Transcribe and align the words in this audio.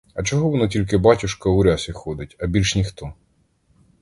А 0.15 0.23
чого 0.23 0.49
воно 0.49 0.67
тільки 0.67 0.97
батюшка 0.97 1.49
у 1.49 1.63
рясі 1.63 1.91
ходить, 1.91 2.35
а 2.39 2.47
більш 2.47 2.75
ніхто? 2.75 3.13